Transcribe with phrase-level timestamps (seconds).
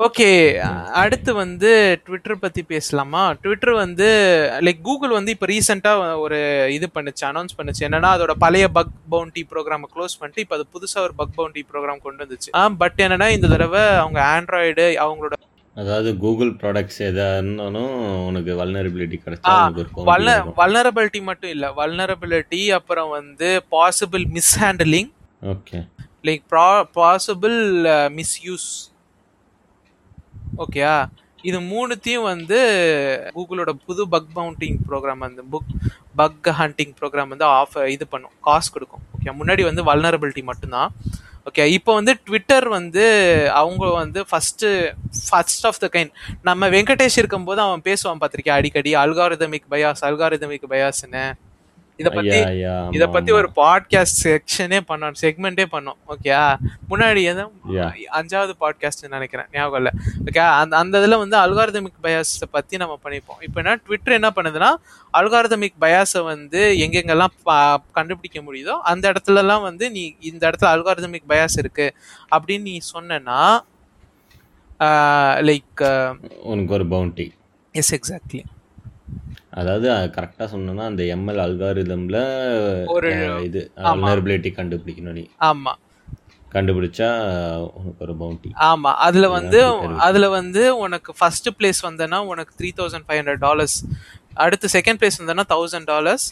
[0.00, 0.28] Okay
[1.00, 1.70] அடுத்து வந்து
[2.06, 3.22] Twitter பத்தி பேசலாமா?
[3.42, 4.08] ட்விட்டர் வந்து
[4.66, 5.92] லைக் கூகுள் வந்து இப்போ ரீசெண்டா
[6.24, 6.38] ஒரு
[6.74, 7.82] இது பண்ணுச்சு அனௌன்ஸ் பண்ணுச்சு.
[7.86, 12.02] என்னன்னா அதோட பழைய பக் பவுண்டி ப்ரோக்ராம் க்ளோஸ் பண்ணிட்டு இப்போ அது புதுசா ஒரு பக் பவுண்டி ப்ரோக்ராம்
[12.04, 12.50] கொண்டு வந்துச்சு.
[12.82, 15.34] பட் என்னன்னா இந்த தடவை அவங்க ஆண்ட்ராய்டு அவங்களோட
[15.76, 17.92] அதாவது கூகுள் ப்ராடக்ட்ஸ் எதா இருந்தாலும்
[18.28, 19.56] உனக்கு வல்னரபிலிட்டி கிடைச்சா.
[20.60, 21.66] வல்னரபிலிட்டி மட்டும் இல்ல.
[21.80, 25.10] வல்னரபிலிட்டி அப்புறம் வந்து possible mishandling
[25.54, 25.80] okay
[26.28, 26.44] like
[27.00, 27.58] possible
[28.20, 28.68] misuse
[30.64, 30.94] ஓகேயா
[31.48, 32.58] இது மூணுத்தையும் வந்து
[33.36, 35.72] கூகுளோட புது பக் பவுண்டிங் ப்ரோக்ராம் வந்து புக்
[36.20, 38.34] பக் ஹண்டிங் ப்ரோக்ராம் வந்து ஆஃப் இது பண்ணும்.
[38.46, 39.04] காசு கொடுக்கும்.
[39.16, 40.90] ஓகே முன்னாடி வந்து வல்னரபிலிட்டி மட்டும்தான்.
[41.48, 43.04] ஓகே இப்போ வந்து ட்விட்டர் வந்து
[43.60, 44.70] அவங்க வந்து first
[45.28, 46.12] first of the kind
[46.48, 51.24] நம்ம வெங்கடேஷ் இருக்கும்போது அவன் பேசுவான் பார்த்துருக்கேன் அடிக்கடி அல்காரிதமிக் பயாஸ் அல்காரிதமிக் பயாஸ்னு
[51.98, 52.36] இத பத்தி
[52.90, 56.32] இத பத்தி ஒரு பாட்காஸ்ட் செக்ஷனே பண்ணோம் செக்மெண்டே பண்ணோம் ஓகே
[56.90, 57.22] முன்னாடி
[57.76, 57.88] Yeah.
[58.18, 59.90] அஞ்சாவது பாட்காஸ்ட் நினைக்கிறேன் ஞாபகம் இல்ல.
[60.26, 63.40] ஓகே அந்த அந்த இதுல வந்து அல்காரிதமிக் பயாஸ் பத்தி நம்ம பண்ணிப்போம்.
[63.40, 64.70] இப்போ என்ன ட்விட்டர் என்ன பண்ணுதுன்னா
[65.14, 67.34] அல்காரிதமிக் பயாஸை வந்து எங்கெங்கெல்லாம்
[67.92, 71.88] கண்டுபிடிக்க முடியுதோ அந்த இடத்துல எல்லாம் வந்து நீ இந்த இடத்துல அல்காரிதமிக் பயாஸ் இருக்கு
[72.32, 73.40] அப்படின்னு நீ சொன்னேன்னா
[75.40, 75.82] லைக்
[76.42, 77.26] உனக்கு ஒரு பவுண்டி
[77.74, 78.42] எஸ் எக்ஸாக்ட்லி
[79.58, 82.18] அதாவது கரெக்டாக சொன்னோன்னா அந்த எம்எல் அல்காரிதம்ல
[82.88, 83.60] ஒரு- இது.
[83.84, 85.24] வல்னரபிலிட்டி கண்டுபிடிக்கணும் நீ.
[85.42, 85.72] ஆமா.
[86.52, 87.08] கண்டுபிடிச்சா
[87.74, 88.90] உனக்கு ஒரு பவுண்டி ஆமா.
[88.98, 89.58] அதுல வந்து.
[89.98, 93.76] அதுல வந்து உனக்கு ஃபர்ஸ்ட் பிளேஸ் வந்தனா உனக்கு three thousand five hundred dollars
[94.36, 96.26] அடுத்து செகண்ட் பிளேஸ் வந்தனா தௌசண்ட் டாலர்ஸ்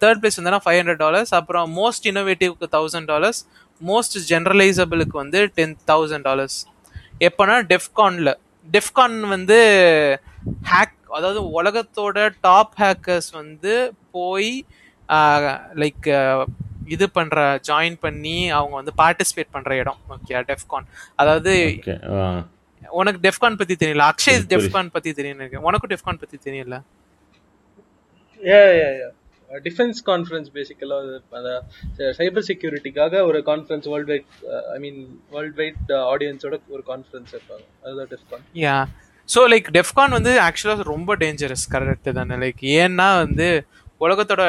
[0.00, 3.40] தேர்ட் பிளேஸ் வந்தனா ஃபைவ் ஹண்ட்ரட் டாலர்ஸ் அப்புறம் மோஸ்ட் இன்னோவேட்டிவ்க்கு தௌசண்ட் டாலர்ஸ்
[3.80, 6.58] மோஸ்ட் ஜென்ரலைசபிளுக்கு வந்து டென் தௌசண்ட் டாலர்ஸ்
[7.20, 8.30] எப்போனா டெஃப்கான்ல
[8.68, 9.58] டெஃப்கான் வந்து
[10.70, 13.74] ஹேக் அதாவது உலகத்தோட டாப் ஹேக்கர்ஸ் வந்து
[14.16, 14.52] போய்
[15.82, 16.08] லைக்
[16.94, 20.00] இது பண்ற ஜாயின் பண்ணி அவங்க வந்து பார்ட்டிசிபேட் பண்ற இடம்.
[20.14, 20.88] ஓகே டெஃப்கான்
[21.22, 21.96] அதாவது ஓகே
[23.00, 24.04] உனக்கு டெஃப்கான் பத்தி தெரியல.
[24.12, 24.38] அக்ஷய்.
[24.52, 26.76] டெஃப்கான் பத்தி தெரியும் உனக்கும் டெஃப்கான் பத்தி தெரியல?
[29.50, 31.54] டிஃபென்ஸ் கான்ஃபரன்ஸ் பேசிக்கலாக
[32.18, 34.28] சைபர் செக்யூரிட்டிக்காக ஒரு conference worldwide
[34.74, 35.00] I mean
[35.60, 38.76] worldwide ஆடியன்ஸோட ஒரு கான்ஃபரன்ஸ் வைப்பாங்க அதுதான் டெஃப்கான் யா
[39.30, 42.34] ஸோ லைக் டெஃப்கான் வந்து ஆக்சுவலாக ரொம்ப டேஞ்சரஸ் கரெக்டு தானே?
[42.44, 43.46] லைக் ஏன்னா வந்து
[44.00, 44.44] உலகத்தோட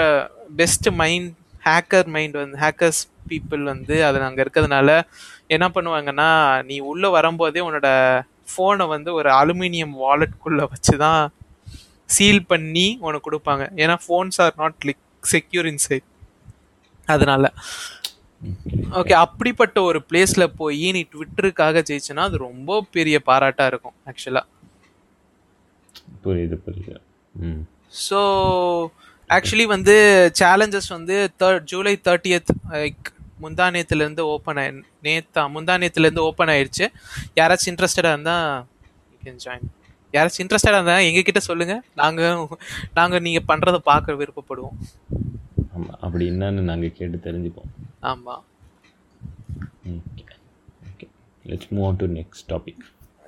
[0.56, 1.30] பெஸ்ட் மைண்ட்
[1.66, 4.90] ஹேக்கர் மைண்ட் வந்து ஹேக்கர்ஸ் பீப்புள் வந்து அதில் அங்கே இருக்கிறதுனால
[5.48, 6.30] என்ன பண்ணுவாங்கன்னா
[6.70, 7.90] நீ உள்ளே வரும்போதே உன்னோட
[8.52, 11.22] ஃபோனை வந்து ஒரு அலுமினியம் வாலெட்குள்ளே வச்சு தான்
[12.10, 13.64] சீல் பண்ணி உனக்கு கொடுப்பாங்க.
[13.84, 16.08] ஏன்னா phones are not like secure inside
[17.08, 17.46] அதனால.
[19.00, 24.46] ஓகே அப்படிப்பட்ட ஒரு பிளேஸில் போய் நீ ட்விட்டருக்காக ஜெயிச்சுன்னா அது ரொம்ப பெரிய பாராட்டாக இருக்கும் ஆக்சுவலாக
[26.24, 27.00] புரியுது புரியுது.
[27.36, 27.62] ம்.
[28.06, 28.20] ஸோ
[29.30, 29.96] ஆக்சுவலி வந்து
[30.40, 33.10] சேலஞ்சஸ் வந்து தேர்ட் ஜூலை தேர்ட்டியத் லைக்
[33.44, 34.72] முந்தா நேத்துலேருந்து ஓப்பன் ஆயி
[35.06, 36.86] நேத்தா முந்தா நேத்துலேருந்து ஓப்பன் ஆயிடுச்சு
[37.40, 38.66] யாராச்சும் இன்ட்ரெஸ்டடாக இருந்தால்
[39.24, 39.70] கேன் ஜாயின்
[40.14, 41.76] யாராச்சும் இன்ட்ரெஸ்டடாக இருந்தால் எங்ககிட்ட சொல்லுங்க.
[42.02, 42.38] நாங்கள்
[43.00, 44.78] நாங்கள் நீங்கள் பண்ணுறதை பார்க்க விருப்பப்படுவோம்.
[45.74, 47.70] ஆமாம் அப்படி என்னன்னு நாங்கள் கேட்டு தெரிஞ்சுப்போம்.
[48.12, 48.44] ஆமாம்
[49.94, 50.26] okay
[50.90, 51.08] okay
[51.46, 52.84] let's move on to next topic